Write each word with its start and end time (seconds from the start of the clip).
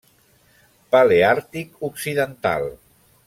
Paleàrtic 0.95 1.77
occidental. 1.89 2.69